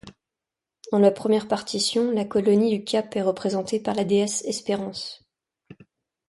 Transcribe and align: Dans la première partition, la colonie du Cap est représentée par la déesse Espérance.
Dans 0.91 0.97
la 0.97 1.11
première 1.11 1.47
partition, 1.47 2.09
la 2.09 2.25
colonie 2.25 2.75
du 2.79 2.83
Cap 2.83 3.15
est 3.15 3.21
représentée 3.21 3.79
par 3.79 3.93
la 3.93 4.03
déesse 4.03 4.41
Espérance. 4.45 5.23